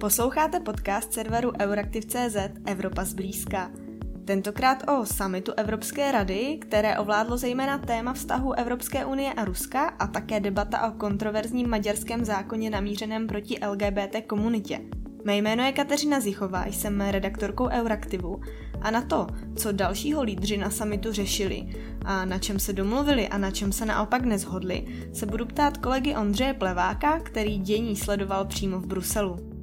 [0.00, 3.70] Posloucháte podcast serveru Euraktiv.cz Evropa zblízka.
[4.24, 10.06] Tentokrát o summitu Evropské rady, které ovládlo zejména téma vztahu Evropské unie a Ruska a
[10.06, 14.80] také debata o kontroverzním maďarském zákoně namířeném proti LGBT komunitě.
[15.24, 18.40] Mé jméno je Kateřina Zichová, jsem redaktorkou Euraktivu
[18.80, 19.26] a na to,
[19.56, 21.66] co dalšího lídři na samitu řešili
[22.04, 26.16] a na čem se domluvili a na čem se naopak nezhodli, se budu ptát kolegy
[26.16, 29.57] Ondřeje Pleváka, který dění sledoval přímo v Bruselu.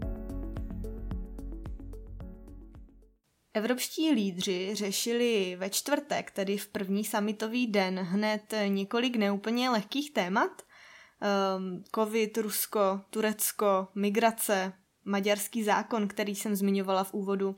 [3.55, 10.61] Evropští lídři řešili ve čtvrtek, tedy v první summitový den, hned několik neúplně lehkých témat.
[11.57, 14.73] Um, Covid, Rusko, Turecko, migrace,
[15.05, 17.49] maďarský zákon, který jsem zmiňovala v úvodu.
[17.49, 17.55] Uh,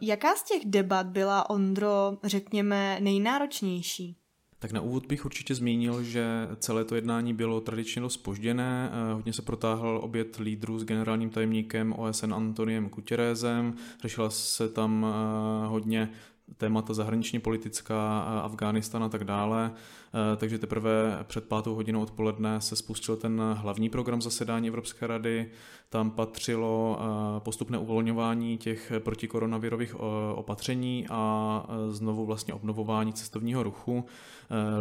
[0.00, 4.17] jaká z těch debat byla, Ondro, řekněme, nejnáročnější?
[4.60, 8.90] Tak na úvod bych určitě zmínil, že celé to jednání bylo tradičně dost spožděné.
[8.92, 13.74] Eh, hodně se protáhl oběd lídrů s generálním tajemníkem OSN Antoniem Kutěrézem.
[14.02, 16.10] Řešila se tam eh, hodně
[16.56, 19.72] témata zahraničně politická, Afghánistán a tak dále.
[20.14, 25.50] Eh, takže teprve před pátou hodinou odpoledne se spustil ten hlavní program zasedání Evropské rady.
[25.88, 29.98] Tam patřilo eh, postupné uvolňování těch protikoronavirových eh,
[30.34, 34.04] opatření a znovu vlastně obnovování cestovního ruchu.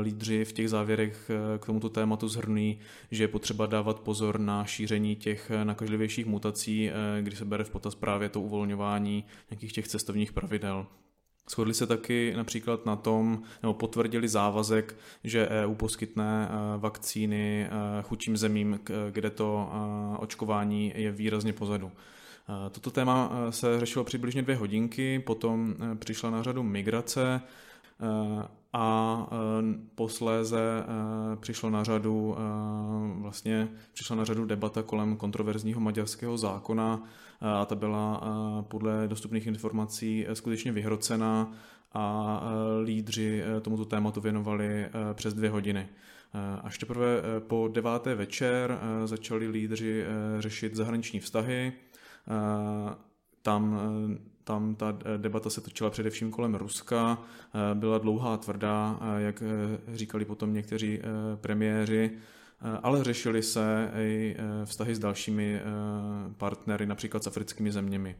[0.02, 2.80] Lídři v těch závěrech k tomuto tématu zhrnují,
[3.12, 6.90] že je potřeba dávat pozor na šíření těch nakažlivějších mutací,
[7.22, 10.88] kdy se bere v potaz právě to uvolňování nějakých těch cestovních pravidel.
[11.50, 17.70] Shodli se taky například na tom, nebo potvrdili závazek, že EU poskytne eh, vakcíny eh,
[18.02, 18.80] chudším zemím,
[19.12, 21.92] kde to eh, očkování je výrazně pozadu.
[22.72, 27.42] Toto téma se řešilo přibližně dvě hodinky, potom přišla na řadu migrace
[28.80, 29.28] a
[29.96, 30.84] posléze
[31.40, 32.36] přišlo na řadu
[33.22, 37.04] vlastně přišla na řadu debata kolem kontroverzního maďarského zákona,
[37.42, 38.22] a ta byla
[38.62, 41.52] podle dostupných informací skutečně vyhrocená
[41.94, 42.42] a
[42.84, 45.88] lídři tomuto tématu věnovali přes dvě hodiny.
[46.62, 50.06] Až teprve po deváté večer začali lídři
[50.40, 51.74] řešit zahraniční vztahy.
[53.42, 53.80] Tam,
[54.48, 57.18] tam ta debata se točila především kolem Ruska,
[57.74, 59.44] byla dlouhá a tvrdá, jak
[59.88, 61.00] říkali potom někteří
[61.42, 62.18] premiéři.
[62.62, 65.64] Eh, ale řešily se i eh, vztahy s dalšími eh,
[66.38, 68.16] partnery, například s africkými zeměmi.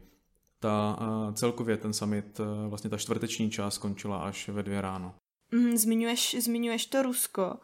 [0.60, 0.98] Ta
[1.34, 5.14] celkově ten summit, vlastně ta čtvrteční část skončila až ve dvě ráno.
[5.52, 7.58] Mm, zmiňuješ, zmiňuješ to Rusko.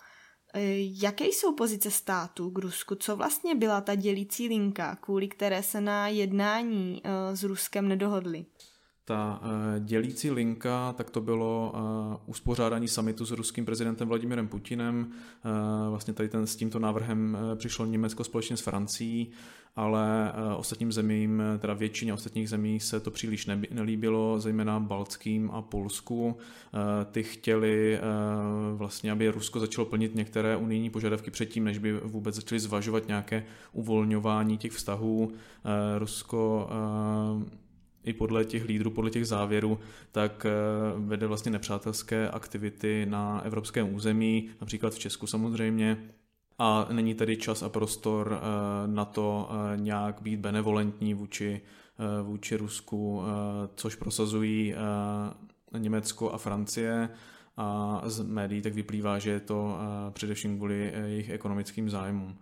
[1.02, 2.94] Jaké jsou pozice států k Rusku?
[2.94, 8.46] Co vlastně byla ta dělící linka, kvůli které se na jednání s Ruskem nedohodli?
[9.06, 9.40] Ta
[9.80, 11.72] dělící linka, tak to bylo
[12.26, 15.10] uspořádání samitu s ruským prezidentem Vladimirem Putinem.
[15.90, 19.30] Vlastně tady ten, s tímto návrhem přišlo Německo společně s Francií,
[19.76, 26.36] ale ostatním zemím, teda většině ostatních zemí se to příliš nelíbilo, zejména Baltským a Polsku.
[27.12, 28.00] Ty chtěli
[28.74, 33.44] vlastně, aby Rusko začalo plnit některé unijní požadavky předtím, než by vůbec začali zvažovat nějaké
[33.72, 35.32] uvolňování těch vztahů.
[35.98, 36.68] Rusko
[38.04, 39.78] i podle těch lídrů, podle těch závěrů,
[40.12, 40.50] tak eh,
[40.96, 46.04] vede vlastně nepřátelské aktivity na evropském území, například v Česku samozřejmě.
[46.58, 51.60] A není tady čas a prostor eh, na to eh, nějak být benevolentní vůči,
[52.22, 53.22] vůči Rusku,
[53.74, 54.74] což prosazují
[55.78, 57.08] Německo a Francie.
[57.56, 59.78] A z médií tak vyplývá, že je to
[60.10, 62.38] především kvůli jejich ekonomickým zájmům.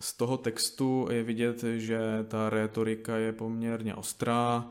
[0.00, 4.70] Z toho textu je vidět, že ta retorika je poměrně ostrá,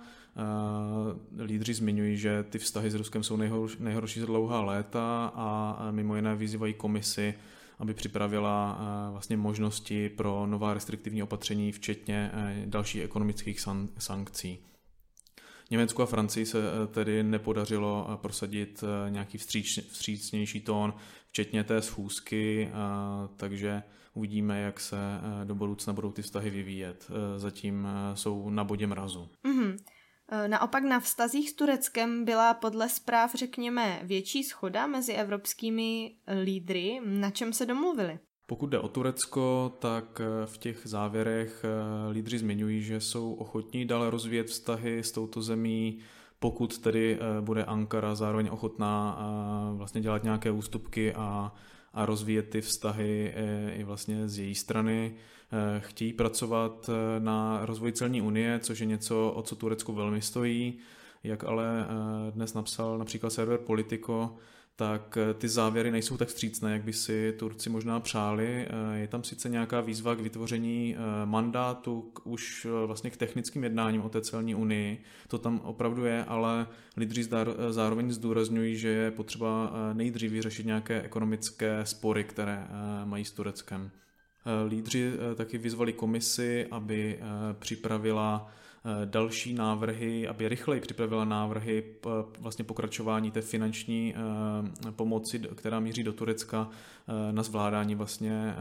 [1.43, 6.15] Lídři zmiňují, že ty vztahy s Ruskem jsou nejhorší, nejhorší za dlouhá léta a mimo
[6.15, 7.33] jiné vyzývají komisi,
[7.79, 8.79] aby připravila
[9.11, 12.31] vlastně možnosti pro nová restriktivní opatření, včetně
[12.65, 13.65] dalších ekonomických
[13.97, 14.59] sankcí.
[15.71, 20.93] Německu a Francii se tedy nepodařilo prosadit nějaký vstříc, vstřícnější tón,
[21.29, 22.69] včetně té schůzky,
[23.37, 24.97] takže uvidíme, jak se
[25.43, 27.11] do budoucna budou ty vztahy vyvíjet.
[27.37, 29.29] Zatím jsou na bodě mrazu.
[29.45, 29.77] Mm-hmm.
[30.31, 37.01] Eh, naopak na vztazích s Tureckem byla podle zpráv, řekněme, větší schoda mezi evropskými lídry,
[37.05, 38.19] na čem se domluvili.
[38.47, 43.85] Pokud jde o Turecko, tak eh, v těch závěrech eh, lídři zmiňují, že jsou ochotní
[43.85, 45.99] dále rozvíjet vztahy s touto zemí,
[46.39, 49.19] pokud tedy bude Ankara zároveň ochotná
[49.77, 51.51] vlastně dělat nějaké ústupky a
[51.95, 55.15] a rozvíjet ty vztahy eh, i vlastně z její strany.
[55.51, 60.21] Eh, chtějí pracovat eh, na rozvoji celní unie, což je něco, o co Turecku velmi
[60.21, 60.77] stojí.
[61.23, 61.87] Jak ale
[62.31, 64.35] dnes napsal například server Politico,
[64.75, 68.67] tak eh, ty závěry nejsou tak vstřícné, jak by si Turci možná přáli.
[68.67, 73.63] Eh, je tam sice nějaká výzva k vytvoření eh, mandátu k, už vlastně k technickým
[73.63, 76.67] jednáním o té celní unii, to tam opravdu je, ale
[76.97, 77.29] lídři
[77.69, 82.67] zároveň zdůrazňují, že je potřeba nejdřív vyřešit nějaké ekonomické spory, které
[83.05, 83.91] mají s Tureckem.
[84.67, 87.19] Lídři taky vyzvali komisi, aby
[87.59, 88.51] připravila
[89.05, 91.83] další návrhy, aby rychleji připravila návrhy
[92.39, 98.55] vlastně pokračování té finanční eh, pomoci, která míří do Turecka eh, na zvládání vlastně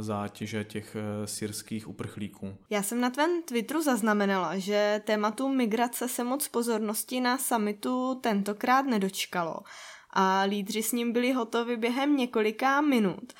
[0.00, 2.54] zátěže těch syrských uprchlíků.
[2.70, 8.82] Já jsem na tvém Twitteru zaznamenala, že tématu migrace se moc pozornosti na samitu tentokrát
[8.82, 9.56] nedočkalo
[10.12, 13.32] a lídři s ním byli hotovi během několika minut.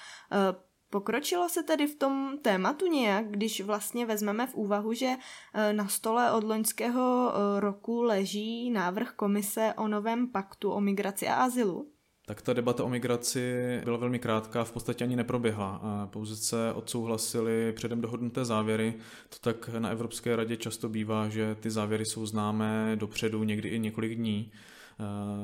[0.91, 5.07] Pokročilo se tedy v tom tématu nějak, když vlastně vezmeme v úvahu, že
[5.55, 11.29] e, na stole od loňského e, roku leží návrh komise o novém paktu o migraci
[11.29, 11.89] a azylu?
[12.27, 15.81] Tak ta debata o migraci byla velmi krátká, v podstatě ani neproběhla.
[16.13, 18.95] Pouze se odsouhlasily předem dohodnuté závěry.
[19.29, 23.79] To tak na Evropské radě často bývá, že ty závěry jsou známé dopředu, někdy i
[23.79, 24.53] několik dní.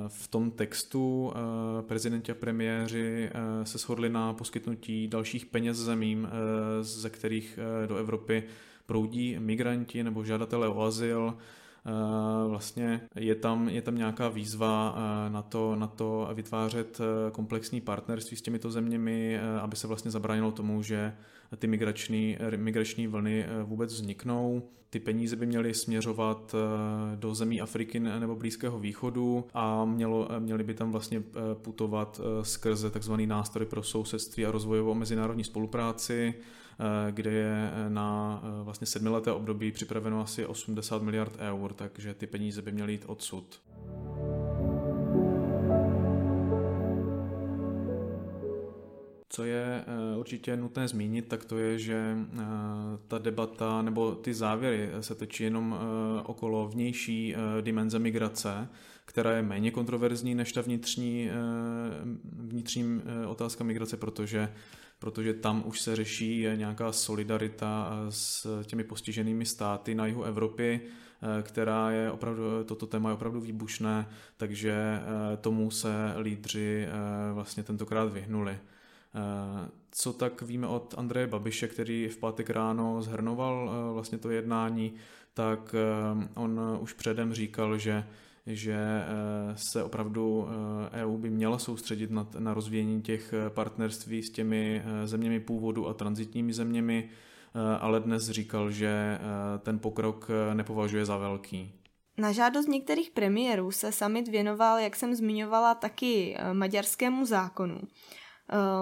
[0.09, 6.29] V tom textu eh, prezidenti a premiéři eh, se shodli na poskytnutí dalších peněz zemím,
[6.29, 8.45] eh, ze kterých do Evropy
[8.87, 11.37] proudí migranti nebo žadatelé o azyl.
[12.49, 14.97] Vlastně je tam, je tam nějaká výzva
[15.29, 17.01] na to, na to vytvářet
[17.33, 21.13] komplexní partnerství s těmito zeměmi, aby se vlastně zabránilo tomu, že
[21.59, 24.63] ty migrační, migrační vlny vůbec vzniknou.
[24.91, 30.65] Ty peníze by měly směřovat eh, do zemí Afriky nebo Blízkého východu a mělo, měly
[30.65, 33.13] by tam vlastně eh, putovat eh, skrze tzv.
[33.27, 36.35] nástroj pro sousedství a rozvojovou mezinárodní spolupráci,
[37.11, 42.73] kde je na vlastně sedmileté období připraveno asi 80 miliard eur, takže ty peníze by
[42.73, 43.61] měly jít odsud.
[49.37, 52.43] Co je eh, určitě nutné zmínit, tak to je, že eh,
[53.09, 58.69] ta debata nebo ty závěry se točí jenom eh, okolo vnější dimenze migrace,
[59.05, 61.31] která je méně kontroverzní než ta vnitřní,
[62.23, 64.53] vnitřní otázka migrace, protože
[64.99, 70.81] protože tam už se řeší nějaká solidarita s těmi postiženými státy na jihu Evropy,
[71.43, 74.07] která je opravdu, toto téma je opravdu výbušné,
[74.37, 75.01] takže
[75.41, 76.89] tomu se lídři
[77.33, 78.59] vlastně tentokrát vyhnuli.
[79.17, 84.31] Eh, co tak víme od Andreje Babiše, který v pátek ráno zhrnoval eh, vlastně to
[84.31, 84.93] jednání,
[85.35, 88.05] tak eh, on už předem říkal, že
[88.49, 88.79] že
[89.57, 90.49] se opravdu
[90.93, 95.95] EU e by měla soustředit na, na rozvíjení těch partnerství s těmi zeměmi původu a
[95.95, 97.09] transitními zeměmi,
[97.81, 99.19] ale dnes říkal, že
[99.59, 101.73] ten pokrok nepovažuje za velký.
[102.19, 107.81] Na žádost některých premiérů se summit věnoval, jak jsem zmiňovala, taky maďarskému zákonu.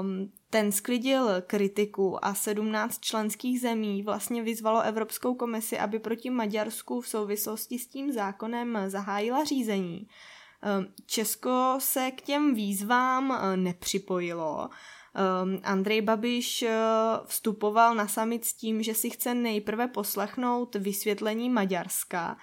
[0.01, 7.01] Um, ten sklidil kritiku a 17 členských zemí vlastně vyzvalo Evropskou komisi, aby proti Maďarsku
[7.01, 10.09] v souvislosti s tím zákonem zahájila řízení.
[10.79, 14.69] Um, Česko se k těm výzvám uh, nepřipojilo.
[15.45, 16.69] Um, Andrej Babiš uh,
[17.27, 22.37] vstupoval na summit s tím, že si chce nejprve poslechnout vysvětlení Maďarska.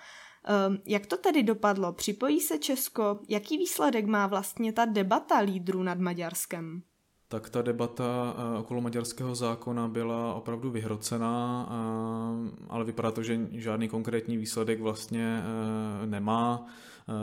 [0.85, 1.93] Jak to tedy dopadlo?
[1.93, 3.19] Připojí se Česko?
[3.29, 6.83] Jaký výsledek má vlastně ta debata lídrů nad Maďarskem?
[7.31, 13.39] Tak ta debata eh, okolo maďarského zákona byla opravdu vyhrocená, eh, ale vypadá to, že
[13.51, 16.67] žádný konkrétní výsledek vlastně eh, nemá.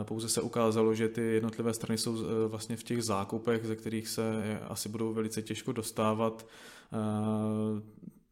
[0.03, 4.59] Pouze se ukázalo, že ty jednotlivé strany jsou vlastně v těch zákupech, ze kterých se
[4.67, 6.45] asi budou velice těžko dostávat.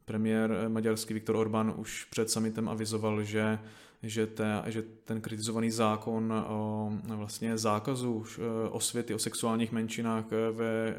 [0.07, 3.59] Premiér maďarský Viktor Orbán už před summitem avizoval, že
[4.03, 8.25] že, te, že ten kritizovaný zákon o vlastně zákazu
[8.69, 10.95] osvěty o sexuálních menšinách ve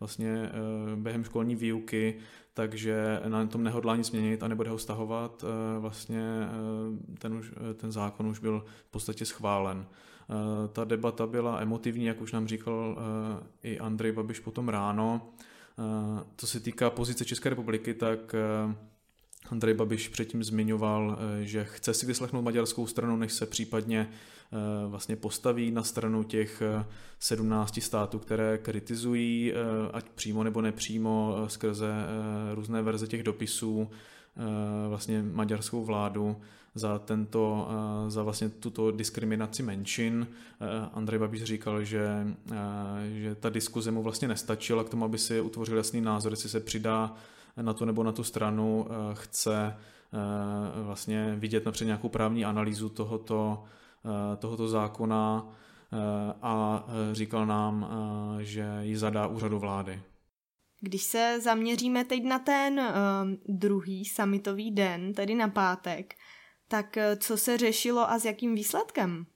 [0.00, 0.50] vlastně
[0.96, 2.14] během školní výuky,
[2.54, 5.44] takže na tom nehodlá nic změnit a nebude ho stahovat.
[5.78, 6.22] Vlastně
[7.18, 9.86] ten, už, ten zákon už byl v podstatě schválen.
[10.72, 12.98] Ta debata byla emotivní, jak už nám říkal
[13.62, 15.32] i Andrej Babiš potom ráno.
[16.36, 18.34] Co se týká pozice České republiky, tak
[19.50, 24.88] Andrej Babiš předtím zmiňoval, eh, že chce si vyslechnout maďarskou stranu, než se případně eh,
[24.88, 26.62] vlastně postaví na stranu těch
[27.18, 29.52] 17 eh, států, které kritizují,
[29.92, 31.92] ať přímo nebo nepřímo, skrze
[32.54, 33.90] různé verze těch dopisů,
[34.88, 36.36] vlastně maďarskou vládu
[36.74, 37.68] za, tento,
[38.08, 40.26] za vlastně tuto diskriminaci menšin.
[40.92, 42.26] Andrej Babiš říkal, že,
[43.12, 46.60] že ta diskuze mu vlastně nestačila k tomu, aby si utvořil jasný názor, jestli se
[46.60, 47.14] přidá
[47.56, 52.88] na tu nebo na tu stranu eh, chce eh, vlastně vidět například nějakou právní analýzu
[52.88, 53.64] tohoto,
[54.04, 55.48] eh, tohoto zákona.
[56.42, 57.88] a říkal nám,
[58.40, 60.02] že ji zadá úřadu vlády.
[60.80, 66.14] Když se zaměříme teď na ten uh, druhý summitový den, tedy na pátek,
[66.72, 69.26] tak uh, co se řešilo a s jakým výsledkem?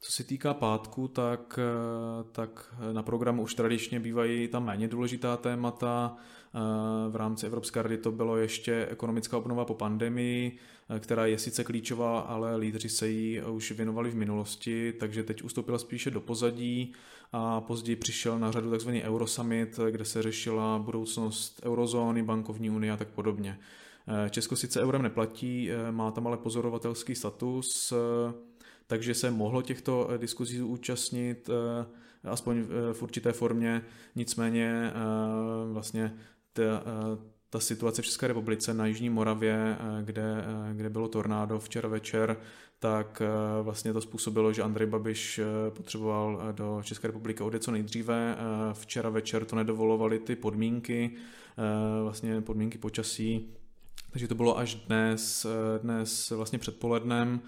[0.00, 5.36] Co se týká pátku, tak, uh, tak na programu už tradičně bývají tam méně důležitá
[5.36, 6.16] témata.
[7.08, 10.58] V rámci Evropské rady to bylo ještě ekonomická obnova po pandemii,
[10.98, 15.78] která je sice klíčová, ale lídři se jí už věnovali v minulosti, takže teď ustoupila
[15.78, 16.92] spíše do pozadí
[17.32, 18.88] a později přišel na řadu tzv.
[18.88, 23.58] Eurosummit, kde se řešila budoucnost eurozóny, bankovní unie a tak podobně.
[24.30, 27.92] Česko sice eurem neplatí, má tam ale pozorovatelský status,
[28.86, 31.50] takže se mohlo těchto diskuzí účastnit
[32.24, 33.82] aspoň v určité formě,
[34.14, 34.92] nicméně
[35.72, 36.16] vlastně
[36.52, 36.82] ta,
[37.50, 42.36] ta situace v České republice na Jižní Moravě, kde, kde bylo tornádo včera večer,
[42.84, 47.62] tak eh, vlastně to způsobilo, že Andrej Babiš eh, potřeboval eh, do České republiky odjet
[47.62, 48.36] co nejdříve.
[48.72, 51.10] Včera večer to nedovolovaly ty podmínky,
[52.02, 53.54] vlastně podmínky počasí,
[54.14, 55.46] takže to bylo až dnes,
[55.82, 57.40] dnes vlastně předpolednem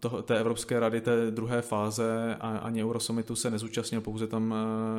[0.00, 4.54] to, té Evropské rady, té druhé fáze a ani Eurosummitu se nezúčastnil, pouze tam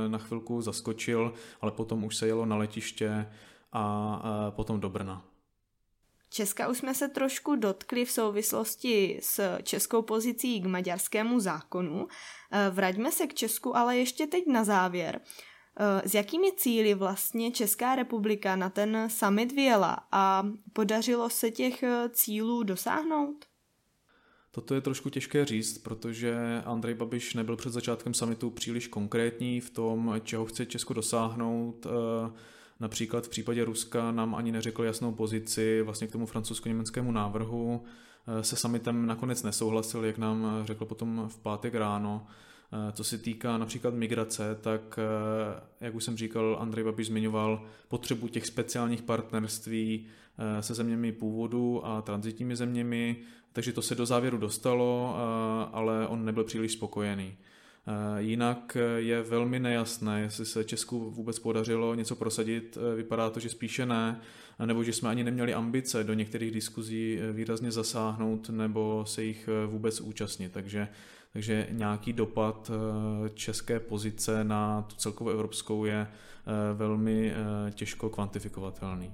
[0.08, 3.28] na chvilku zaskočil, ale potom už se jelo na letiště
[3.72, 5.26] a potom do Brna.
[6.30, 12.08] Česka už jsme se trošku dotkli v souvislosti s českou pozicí k maďarskému zákonu.
[12.52, 15.22] Eh, vraťme se k Česku, ale ještě teď na závěr.
[15.80, 21.84] Eh, s jakými cíly vlastně Česká republika na ten summit vyjela a podařilo se těch
[21.84, 23.46] eh, cílů dosáhnout?
[24.52, 29.70] Toto je trošku těžké říct, protože Andrej Babiš nebyl před začátkem summitu příliš konkrétní v
[29.70, 31.88] tom, čeho chce Česko dosáhnout.
[32.80, 37.84] Například v případě Ruska nám ani neřekl jasnou pozici vlastně k tomu francouzsko-německému návrhu.
[38.28, 42.28] Eh, se summitem nakonec nesouhlasil, jak nám eh, řekl potom v pátek ráno.
[42.72, 45.00] Eh, co se týká například migrace, tak
[45.82, 50.06] jak už jsem říkal, Andrej Babiš zmiňoval potřebu těch speciálních partnerství
[50.60, 53.18] se zeměmi původu a transitními zeměmi,
[53.54, 55.16] takže to se do závěru dostalo,
[55.72, 57.36] ale on nebyl příliš spokojený.
[57.88, 62.78] Eh, jinak eh, je velmi nejasné, jestli se Česku vůbec podařilo něco prosadit.
[62.78, 64.22] Eh, vypadá to, že spíše ne,
[64.66, 70.02] nebo že jsme ani neměli ambice do některých diskuzí výrazně zasáhnout nebo se jich vůbec
[70.02, 70.52] účastnit.
[70.52, 70.88] Takže,
[71.34, 72.72] takže nějaký dopad
[73.34, 76.08] české pozice na tu celkovou evropskou je
[76.74, 77.34] velmi
[77.72, 79.12] těžko kvantifikovatelný.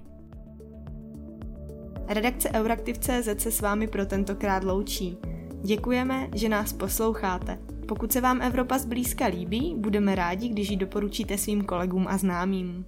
[2.08, 5.16] Redakce Euraktiv.cz se s vámi pro tentokrát loučí.
[5.64, 7.58] Děkujeme, že nás posloucháte.
[7.88, 12.84] Pokud se vám Evropa zblízka líbí, budeme rádi, když ji doporučíte svým kolegům a známým.